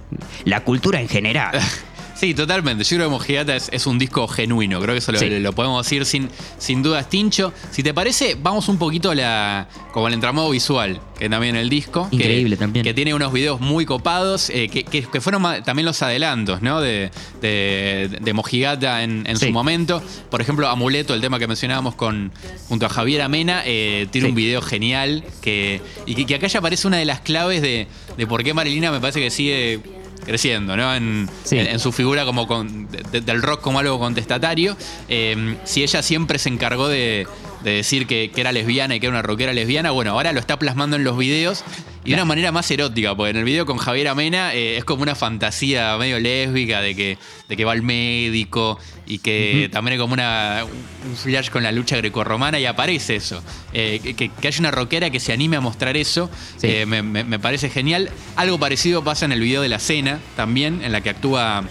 [0.45, 1.59] la cultura en general.
[2.15, 2.83] Sí, totalmente.
[2.83, 4.79] Yo creo que Mojigata es, es un disco genuino.
[4.79, 5.29] Creo que eso lo, Sí.
[5.39, 7.51] lo podemos decir sin, sin dudas, Tincho.
[7.71, 11.69] Si te parece, vamos un poquito a la, como al entramado visual, que también el
[11.69, 12.07] disco.
[12.09, 12.83] que- Increíble también.
[12.85, 16.79] Que tiene unos videos muy copados, eh, que, que- que fueron también los adelantos, ¿no?
[16.81, 19.47] De, de, de Mojigata en, en Sí.
[19.47, 20.01] su momento.
[20.29, 22.31] Por ejemplo, Amuleto, el tema que mencionábamos con,
[22.69, 24.29] junto a Javier Amena, eh, tiene Sí.
[24.29, 25.23] un video genial.
[25.41, 28.53] Que, y que, que acá ya aparece una de las claves de, de por qué
[28.53, 29.79] Marilina me parece que sigue
[30.23, 30.93] creciendo, ¿no?
[30.95, 31.57] En, Sí.
[31.57, 34.75] en- en su figura como con- de- del rock como algo contestatario.
[35.09, 37.27] Eh, si ella siempre se encargó de,
[37.63, 40.39] de decir que, que era lesbiana y que era una rockera lesbiana, bueno, ahora lo
[40.39, 41.63] está plasmando en los videos
[42.05, 44.83] y de una manera más erótica, porque en el video con Javier Amena eh, es
[44.83, 49.93] como una fantasía medio lésbica de que, de que va al médico y que también
[49.93, 50.65] es como una,
[51.09, 53.41] un flash con la lucha grecorromana y aparece eso.
[53.71, 56.67] Eh, que, que- que haya una rockera que se anime a mostrar eso, Sí.
[56.67, 58.09] eh, me, me- me parece genial.
[58.35, 61.63] Algo parecido pasa en el video de la cena también, en la que actúa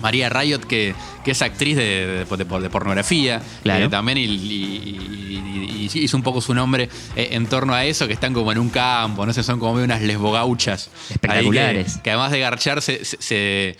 [0.00, 3.86] María Riot, que, que es actriz de, de- de- de pornografía Claro.
[3.86, 7.84] eh, también y, y- y- y hizo un poco su nombre eh, en torno a
[7.84, 10.90] eso, que están como en un campo, no sé, son como unas lesbogauchas.
[11.10, 11.96] Espectaculares.
[11.96, 13.76] Que, que además de garchar se, se- se-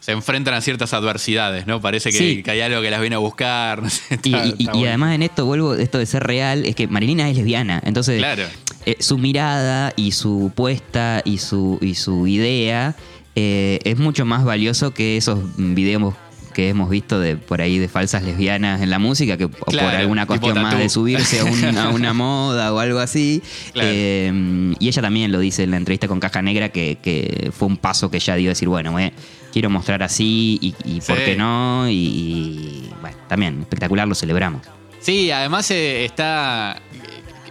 [0.00, 1.80] se enfrentan a ciertas adversidades, ¿no?
[1.82, 2.42] Parece que, Sí.
[2.42, 4.64] que hay algo que las viene a buscar, no sé, Y, está- y- está y
[4.66, 4.86] bueno.
[4.88, 7.82] además en esto vuelvo, esto de ser real, es que Marilina es lesbiana.
[7.84, 8.44] Entonces, Claro.
[8.86, 12.94] eh, su mirada y su puesta y su, y su idea
[13.40, 16.14] eh, es mucho más valioso que esos videos
[16.54, 19.78] que hemos visto de por ahí de falsas lesbianas en la música, que o por
[19.78, 23.40] alguna cuestión más de subirse a, un- a una moda o algo así.
[23.72, 23.88] Claro.
[23.92, 27.68] Eh, y ella también lo dice en la entrevista con Caja Negra, que, que fue
[27.68, 29.12] un paso que ella dio, decir, bueno, me-
[29.52, 31.88] quiero mostrar así y, y por qué no.
[31.88, 34.62] Y, y, bueno, también espectacular, lo celebramos.
[35.00, 36.82] Sí, además eh, está.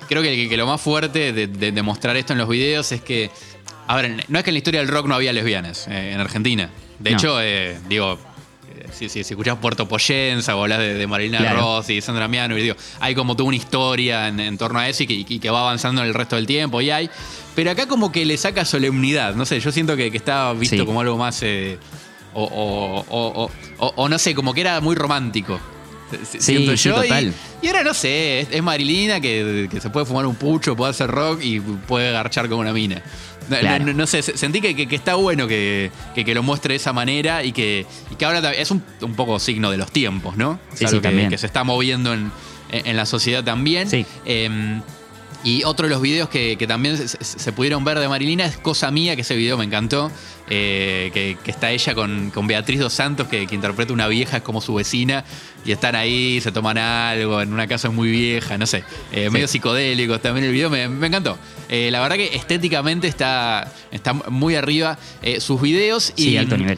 [0.10, 3.00] Creo que, que lo más fuerte de, de- de mostrar esto en los videos es
[3.02, 3.30] que.
[3.88, 6.20] A ver, no es que en la historia del rock no había lesbianas eh, en
[6.20, 6.70] Argentina.
[7.00, 7.18] De No.
[7.18, 8.20] hecho, eh, digo.
[8.76, 11.60] eh, Si, si, si escuchás Puerto Poyensa o hablas de, de Marilina Claro.
[11.62, 14.88] Rossi y Sandra Miano, y digo, hay como toda una historia en, en torno a
[14.90, 17.10] eso y que, y que va avanzando en el resto del tiempo, y hay.
[17.56, 20.76] Pero acá como que le saca solemnidad, no sé, yo siento que, que está visto
[20.78, 20.86] Sí.
[20.86, 21.42] como algo más.
[21.44, 21.78] eh,
[22.34, 23.50] o-
[23.96, 25.60] o no sé, como que era muy romántico.
[26.30, 27.34] Sí, Siento yo, y- total.
[27.62, 30.92] y ahora no sé, es, es Marilina que, que se puede fumar un pucho, puede
[30.92, 33.02] hacer rock y puede garchar como una mina.
[33.50, 33.86] No, Claro.
[33.86, 35.92] no- no sé, se- sentí que, que- que está bueno que,
[36.34, 39.70] lo muestre de esa manera y que, y que ahora es un, un poco signo
[39.72, 40.60] de los tiempos, ¿no?
[40.74, 41.30] Es Sí, algo sí, que, también.
[41.30, 42.32] que se está moviendo en,
[42.72, 43.90] en la sociedad también.
[43.90, 44.06] Sí.
[44.26, 44.80] Eh,
[45.48, 48.92] y otro de los videos que, que también se, pudieron ver de Marilina es Cosa
[48.92, 50.12] Mía, que ese video me encantó.
[50.50, 54.38] eh, que, que está ella con, con Beatriz Dos Santos, que, que interpreta una vieja,
[54.38, 55.24] es como su vecina,
[55.64, 58.84] y están ahí, se toman algo, en una casa muy vieja, no sé,
[59.14, 61.38] eh, medio psicodélicos también el video, me, me encantó.
[61.70, 64.98] Eh, la verdad que estéticamente está, está muy arriba
[65.40, 66.12] sus videos.
[66.16, 66.78] Sí, y, alto nivel.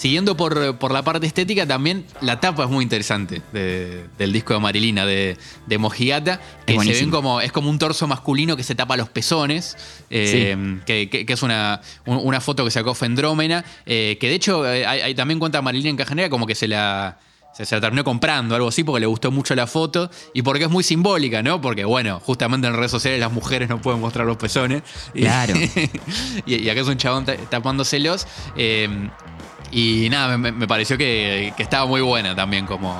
[0.00, 4.54] Siguiendo por, por la parte estética, también la tapa es muy interesante de- del disco
[4.54, 5.36] de Marilina, de,
[5.66, 7.00] de Mojigata, que se buenísimo.
[7.08, 9.76] ven como, es como un torso masculino que se tapa los pezones,
[10.08, 14.34] eh, que, que- que es una, un- una foto que sacó Fendrómena, eh, que de
[14.36, 17.18] hecho eh, hay, hay- también cuenta Marilina en Cajanera como que se la...
[17.52, 20.64] Se, se la terminó comprando, algo así, porque le gustó mucho la foto y porque
[20.64, 21.60] es muy simbólica, ¿no?
[21.60, 24.82] Porque, bueno, justamente en redes sociales las mujeres no pueden mostrar los pezones.
[25.12, 25.54] Claro.
[26.46, 28.28] y, y acá es un chabón ta- tapándoselos.
[28.56, 28.88] eh,
[29.70, 32.94] y nada, me, me pareció que, que estaba muy buena también como,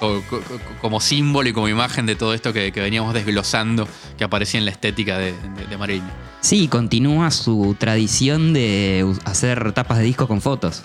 [0.00, 3.86] co- co- co- como, símbolo y como imagen de todo esto que, que veníamos desglosando,
[4.16, 6.04] que aparecía en la estética de, de, de Marilyn.
[6.40, 10.82] Sí, continúa su tradición de hacer tapas de discos con fotos.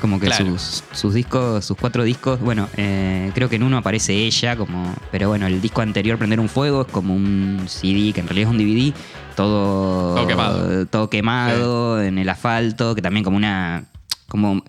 [0.00, 0.56] Como que Claro.
[0.56, 4.94] sus, sus discos, sus cuatro discos, bueno, eh, creo que en uno aparece ella, como,
[5.10, 8.48] pero bueno, el disco anterior, Prender un Fuego, es como un CD, que en realidad
[8.48, 8.94] es un DVD,
[9.34, 10.86] todo, Todo quemado.
[10.86, 13.86] todo quemado en el asfalto, que también como una,
[14.28, 14.62] como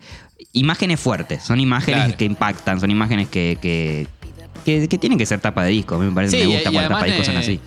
[0.53, 2.17] imágenes fuertes, son imágenes Claro.
[2.17, 4.07] que impactan, son imágenes que, que,
[4.65, 6.61] que, que tienen que ser tapa de disco, a mí me parece, me y- gusta
[6.61, 7.59] y cuando además tapa de discos son así.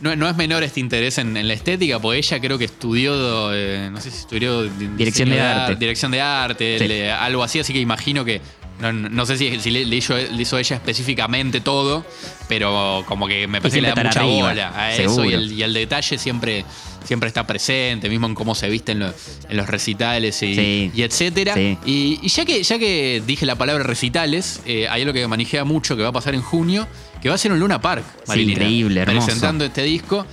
[0.00, 3.52] No, no es menor este interés en, en la estética, porque ella creo que estudió,
[3.52, 5.74] eh, no sé si estudió di- Dirección de arte.
[5.74, 6.86] Dirección de arte, Sí.
[6.86, 8.40] le- algo así, así que imagino que
[8.80, 12.04] No, no- no sé si, si le, le hizo, le hizo ella específicamente todo,
[12.48, 15.52] pero como que me parece que le da mucha arriba, bola a eso y el,
[15.52, 16.64] y el detalle siempre,
[17.04, 19.12] siempre está presente, mismo en cómo se viste en, lo-
[19.48, 20.90] en los recitales y, Sí.
[20.94, 21.54] y etcétera.
[21.54, 21.76] Sí.
[21.86, 25.64] Y, y ya que ya que dije la palabra recitales, eh, hay algo que manijea
[25.64, 26.86] mucho que va a pasar en junio,
[27.20, 29.26] que va a ser un Luna Park, Marilina, increíble, hermoso.
[29.26, 30.24] presentando este disco.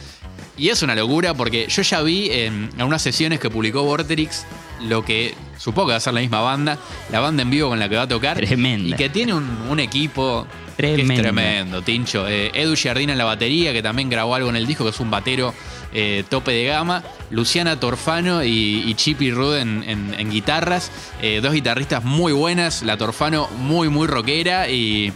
[0.57, 4.45] Y es una locura porque yo ya vi en algunas sesiones que publicó Vorterix
[4.83, 6.77] lo que supongo que va a ser la misma banda,
[7.11, 8.37] la banda en vivo con la que va a tocar.
[8.37, 8.95] Tremenda.
[8.95, 10.45] Y que tiene un, un equipo
[10.77, 11.21] que es Tremenda.
[11.23, 12.27] tremendo, Tincho.
[12.27, 14.99] Eh, Edu Giardina en la batería, que también grabó algo en el disco, que es
[14.99, 15.53] un batero
[15.93, 17.01] eh, tope de gama.
[17.29, 20.91] Luciana Torfano y, y Chippy en, en- en guitarras.
[21.21, 22.83] Eh, dos guitarristas muy buenas.
[22.83, 25.13] La Torfano muy, muy rockera y.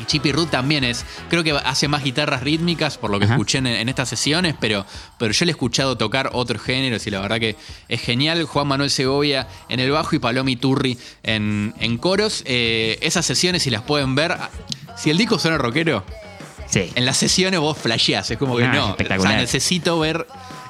[0.00, 3.34] Y Chippy Rudd también es, creo que hace más guitarras rítmicas, por lo que Ajá.
[3.34, 4.84] escuché en, en estas sesiones, pero,
[5.18, 7.56] pero yo le he escuchado tocar otros géneros y la verdad que
[7.88, 8.44] es genial.
[8.44, 12.42] Juan Manuel Segovia en el bajo y Palomi Turri en, en coros.
[12.46, 14.36] Eh, esas sesiones, si las pueden ver,
[14.96, 16.04] si el disco suena rockero,
[16.66, 16.90] Sí.
[16.94, 18.88] en las sesiones vos flasheás, es como que Ah, no.
[18.90, 19.32] espectacular.
[19.32, 20.26] O sea, necesito ver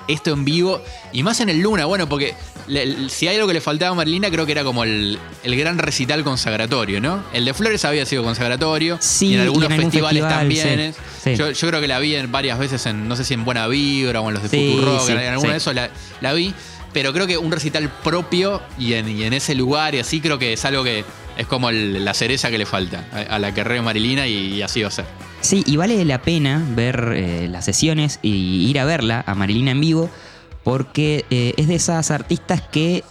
[0.09, 2.35] esto en vivo y más en el Luna, bueno, porque
[2.67, 5.57] le- si hay algo que le faltaba a Marilina, creo que era como el, el
[5.57, 7.23] gran recital consagratorio, ¿no?
[7.33, 10.93] El de Flores había sido consagratorio Sí, y en y algunos en festivales festival, también.
[10.95, 11.35] sí, es.
[11.37, 11.37] sí.
[11.37, 13.67] Yo, yo creo que la vi en varias veces en, no sé si en Buena
[13.69, 15.91] Vibra o en los de Futurock, en alguno de esos la,
[16.21, 16.55] la vi.
[16.93, 20.39] Pero creo que un recital propio y en, y en ese lugar y así creo
[20.39, 21.05] que es algo que
[21.37, 24.55] es como el- la cereza que le falta a, a la que re Marilina y,
[24.55, 25.05] y así va a ser.
[25.45, 29.73] Sí, y vale la pena ver eh, las sesiones y ir a verla a Marilina
[29.73, 30.09] en vivo,
[30.63, 33.05] porque eh, es de esas artistas que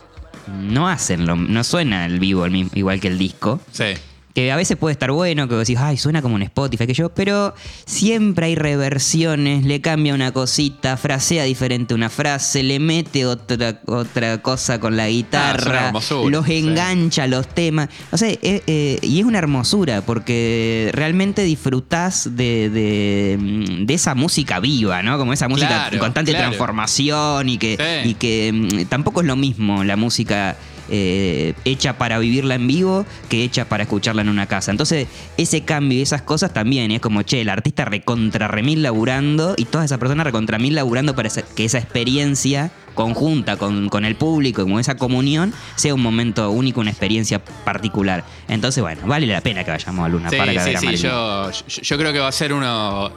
[0.47, 3.61] no hacen, lo- no suena el vivo el mismo- igual que el disco.
[3.71, 3.93] Sí.
[4.33, 6.95] Que a veces puede estar bueno, que vos decís, ay, suena como un Spotify, que
[6.95, 7.53] yo, pero
[7.85, 14.41] siempre hay reversiones, le cambia una cosita, frasea diferente una frase, le mete otra, otra
[14.41, 16.57] cosa con la Ah, guitarra, hermosura, los sí.
[16.57, 17.89] engancha los temas.
[18.11, 23.93] O sea, eh, eh, y es una hermosura, porque realmente disfrutás de, de, mm, de
[23.93, 25.17] esa música viva, ¿no?
[25.19, 26.47] Como esa música Claro, en constante claro.
[26.47, 28.09] transformación y que, Sí.
[28.09, 30.55] y que mm, tampoco es lo mismo la música
[30.89, 34.71] eh, hecha para vivirla en vivo que hecha para escucharla en una casa.
[34.71, 39.55] Entonces, ese cambio y esas cosas también es como, che, el artista recontra remil laburando
[39.57, 44.15] y todas esas personas recontra mil laburando para que esa experiencia conjunta con, con el
[44.15, 48.23] público, como esa comunión, sea un momento único, una experiencia particular.
[48.47, 51.51] Entonces, bueno, vale la pena que vayamos a Luna Sí, Park a sí, sí, yo,
[51.67, 53.11] yo creo que va a ser uno.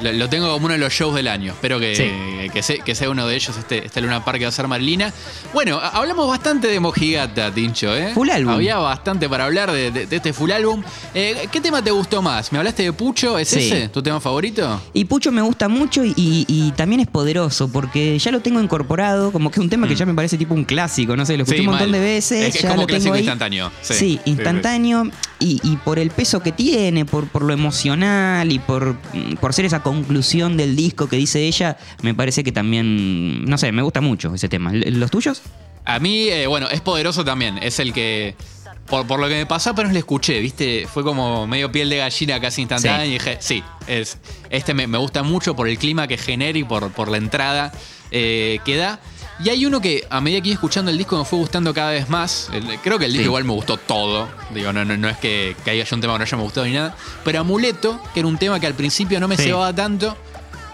[0.00, 1.52] Lo, lo tengo como uno de los shows del año.
[1.52, 2.50] Espero que, Sí.
[2.52, 4.68] que, sea, que sea uno de ellos, este, este Luna Park que va a ser
[4.68, 5.12] Marilina.
[5.52, 8.12] Bueno, hablamos bastante de Mojigata, Tincho, ¿eh?
[8.14, 8.54] Full álbum.
[8.54, 10.82] Había bastante para hablar de, de- de este full álbum.
[11.14, 12.52] Eh, ¿Qué tema te gustó más?
[12.52, 13.38] ¿Me hablaste de Pucho?
[13.38, 13.58] ¿Es Sí.
[13.70, 14.80] ese tu tema favorito?
[14.92, 19.50] Y Pucho me gusta mucho y, también es poderoso porque ya lo tengo incorporado, como
[19.50, 21.58] que es un tema que ya me parece tipo un clásico, no sé, lo escuché
[21.58, 21.62] Mm.
[21.62, 22.00] Sí, un montón mal.
[22.00, 23.20] de veces, Es que es ya como lo tengo clásico ahí.
[23.22, 24.20] instantáneo, sí.
[24.26, 25.04] instantáneo
[25.40, 28.96] Y, y por el peso que tiene, por, por lo emocional y por,
[29.40, 33.72] por ser esa conclusión del disco que dice ella, me parece que también, no sé,
[33.72, 34.72] me gusta mucho ese tema.
[34.72, 35.42] ¿Los tuyos?
[35.84, 37.58] A mí, eh, bueno, es poderoso también.
[37.62, 38.34] Es el que.
[38.86, 40.86] Por, por lo que me pasó, apenas lo escuché, ¿viste?
[40.92, 43.08] Fue como medio piel de gallina casi instantánea Sí.
[43.08, 44.16] y dije, sí, es,
[44.48, 47.70] este me, me gusta mucho por el clima que genera y por, por la entrada
[48.10, 48.98] eh, que da.
[49.44, 51.90] Y hay uno que a medida que iba escuchando el disco me fue gustando cada
[51.92, 52.48] vez más.
[52.52, 53.28] El- creo que el disco Sí.
[53.28, 54.28] igual me gustó todo.
[54.52, 56.66] Digo, no, no, no es que, que haya un tema que no haya me gustado
[56.66, 56.96] ni nada.
[57.24, 59.44] Pero Amuleto, que era un tema que al principio no me Sí.
[59.44, 60.16] cebaba tanto,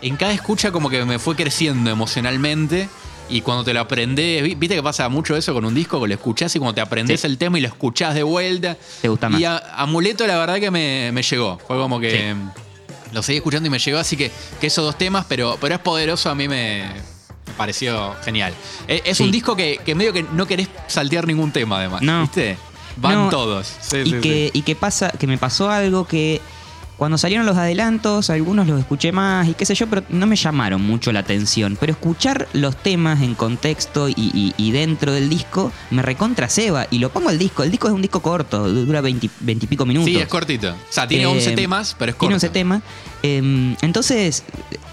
[0.01, 2.89] en cada escucha como que me fue creciendo emocionalmente.
[3.29, 6.09] Y cuando te lo aprendes, vi- viste que pasa mucho eso con un disco, que
[6.09, 7.27] lo escuchás y cuando te aprendes Sí.
[7.27, 8.77] el tema y lo escuchás de vuelta.
[9.03, 9.41] Te gusta más.
[9.41, 11.59] Y a- Amuleto la verdad que me, me llegó.
[11.67, 12.59] Fue como que Sí.
[13.13, 15.81] lo seguí escuchando y me llegó, así que, que esos dos temas, pero, pero es
[15.81, 17.14] poderoso, a mí me, me
[17.55, 18.53] pareció genial.
[18.89, 19.25] Eh, Es, Sí.
[19.25, 22.23] un disco que, que medio que no querés saltear ningún tema además, No.
[22.23, 22.57] ¿viste?
[22.97, 23.73] Van No, todos.
[23.81, 26.41] Sí, y, sí, que, y que pasa, que me pasó algo que
[26.97, 30.37] cuando salieron los adelantos, algunos los escuché más y qué sé yo, pero no me
[30.37, 31.77] llamaron mucho la atención.
[31.81, 36.87] Pero escuchar los temas en contexto y, y- y dentro del disco me recontra ceba
[36.91, 37.63] y lo pongo al disco.
[37.65, 39.89] El disco es un disco corto, dura 20, 20 y pico sí.
[39.89, 40.11] minutos.
[40.13, 40.71] Sí, es cortito.
[40.73, 42.27] O sea, tiene Eh, 11 temas, pero es corto.
[42.29, 42.83] Tiene 11 temas.
[43.23, 44.45] Eh, entonces,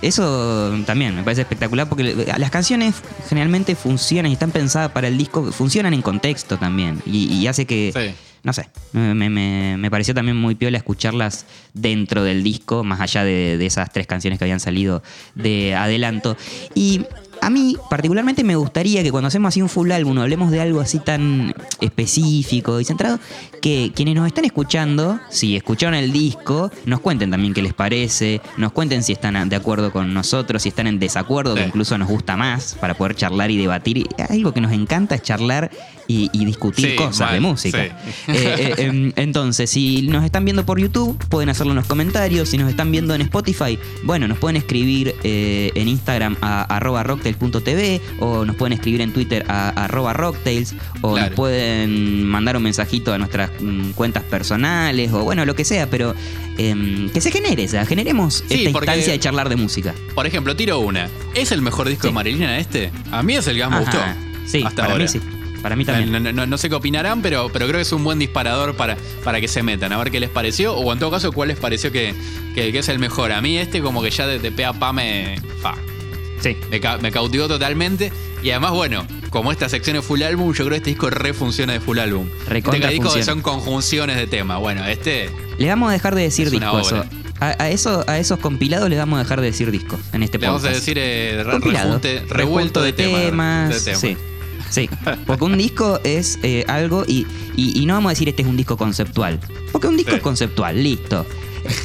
[0.01, 2.03] eso también me parece espectacular porque
[2.37, 2.95] las canciones
[3.29, 7.01] generalmente funcionan y están pensadas para el disco, funcionan en contexto también.
[7.05, 8.15] Y, y hace que, Sí.
[8.43, 13.23] No sé, me, me- me pareció también muy piola escucharlas dentro del disco, más allá
[13.23, 15.03] de, de esas tres canciones que habían salido
[15.35, 16.35] de adelanto.
[16.73, 17.05] Y
[17.41, 20.79] a mí, particularmente, me gustaría que cuando hacemos así un full álbum, hablemos de algo
[20.79, 23.19] así tan específico y centrado,
[23.61, 28.41] que quienes nos están escuchando, si escucharon el disco, nos cuenten también qué les parece,
[28.57, 32.07] nos cuenten si están de acuerdo con nosotros, si están en desacuerdo, que incluso nos
[32.07, 34.07] gusta más, para poder charlar y debatir.
[34.29, 35.71] Algo que nos encanta es charlar
[36.07, 37.77] y, y discutir Sí, cosas mal, de música.
[38.05, 38.31] sí.
[38.31, 42.49] Eh, eh, em, entonces, si nos están viendo por YouTube, pueden hacerlo en los comentarios.
[42.49, 47.03] Si nos están viendo en Spotify, bueno, nos pueden escribir eh, en Instagram a arroba
[47.33, 51.27] rocktail.tv o nos pueden escribir en Twitter a arroba rocktails o Claro.
[51.29, 55.89] nos pueden mandar un mensajito a nuestras mm, cuentas personales o bueno, lo que sea,
[55.89, 56.13] pero
[56.57, 59.93] em, que se genere, o sea, generemos Sí, esta porque- instancia de charlar de música.
[60.15, 61.09] Por ejemplo, tiro una.
[61.33, 62.07] ¿Es el mejor disco Sí.
[62.09, 62.91] de Marilina este?
[63.11, 63.99] A mí es el que más me gustó.
[64.45, 65.03] Sí, hasta para ahora.
[65.03, 65.19] mí sí.
[65.61, 66.11] Para mí también.
[66.11, 68.75] No, no- no- no sé qué opinarán, pero, pero creo que es un buen disparador
[68.75, 71.49] para, para que se metan, a ver qué les pareció, o en todo caso, cuál
[71.49, 72.15] les pareció que,
[72.55, 73.31] que- que es el mejor.
[73.31, 75.75] A mí este como que ya de, de pe a pa me, fa,
[76.41, 76.57] Sí.
[76.69, 78.11] me, ca- me cautivó totalmente.
[78.43, 81.33] Y además, bueno, como esta sección es full álbum, yo creo que este disco re
[81.33, 82.27] funciona de full álbum.
[82.47, 84.59] Recontra Este disco son conjunciones de temas.
[84.59, 85.29] Bueno, este...
[85.59, 87.05] Le vamos a dejar de decir Es disco eso.
[87.39, 88.03] A, a eso.
[88.07, 90.65] a esos compilados les vamos a dejar de decir discos en este Le vamos a
[90.65, 90.79] podcast.
[90.79, 93.69] decir eh, re- revuelto de, temas.
[93.73, 93.99] de temas.
[93.99, 94.17] Sí.
[94.69, 94.89] Sí,
[95.27, 97.27] porque un disco es eh, algo y,
[97.57, 99.39] y- y no vamos a decir este es un disco conceptual.
[99.71, 100.17] Porque un disco Sí.
[100.17, 101.25] es conceptual, listo.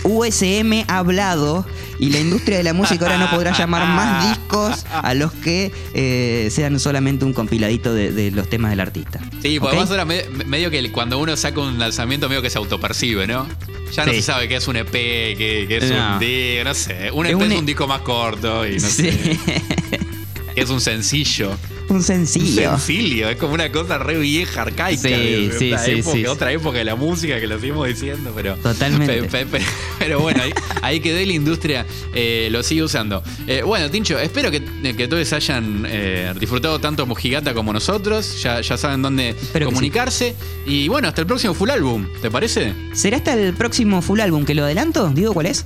[0.05, 1.67] USM ha hablado
[1.99, 5.73] y la industria de la música ahora no podrá llamar más discos a los que
[5.95, 9.19] eh, sean solamente un compiladito de, de los temas del artista.
[9.43, 9.83] Sí, porque ¿Ok?
[9.83, 13.47] además ahora me- medio que cuando uno saca un lanzamiento medio que se autopercibe, ¿no?
[13.95, 14.19] Ya no Sí.
[14.19, 16.15] se sabe qué es un EP, qué, qué es No.
[16.15, 17.11] un disco, no sé.
[17.13, 19.11] Un Es EP un es e- un disco más corto y no Sí.
[19.11, 19.39] sé.
[20.57, 21.51] es un sencillo.
[21.89, 22.71] un Un sencillo.
[22.71, 25.01] sencillo, es como una cosa re vieja, arcaica.
[25.03, 26.27] Sí, de- sí, otra sí, época, sí.
[26.27, 28.57] Otra época de la música que lo seguimos diciendo, pero.
[28.57, 29.23] Totalmente.
[29.25, 29.65] Pe- pe- pe-
[29.99, 33.23] Pero, bueno, ahí, ahí quedó y la industria eh, lo sigue usando.
[33.47, 34.63] Eh, bueno, Tincho, espero que,
[34.97, 38.43] que todos hayan eh, disfrutado tanto Mojigata como nosotros.
[38.43, 40.35] Ya, ya saben dónde Espero comunicarse.
[40.67, 42.73] Y bueno, hasta el próximo full álbum, ¿te parece?
[42.95, 45.09] ¿Será hasta el próximo full álbum que lo adelanto?
[45.11, 45.65] ¿Digo cuál es?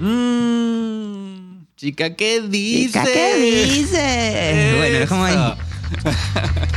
[0.00, 0.91] Mmm.
[1.82, 3.00] Chica, ¿qué dice?
[3.00, 4.74] Chica, ¿Qué dice?
[4.78, 5.54] Bueno, dejamos ahí.